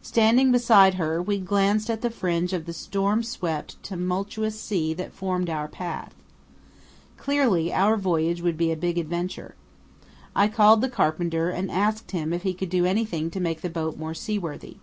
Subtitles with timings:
[0.00, 5.12] Standing beside her, we glanced at the fringe of the storm swept, tumultuous sea that
[5.12, 6.14] formed our path.
[7.18, 9.56] Clearly, our voyage would be a big adventure.
[10.34, 13.68] I called the carpenter and asked him if he could do anything to make the
[13.68, 14.76] boat more seaworthy.